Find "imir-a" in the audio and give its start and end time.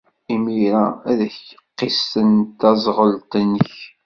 0.33-0.85